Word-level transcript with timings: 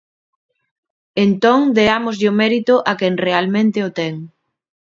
Entón, 1.25 1.59
deámoslle 1.77 2.27
o 2.31 2.37
mérito 2.41 2.73
a 2.91 2.93
quen 2.99 3.13
realmente 3.27 3.79
o 3.87 3.89
ten. 3.99 4.13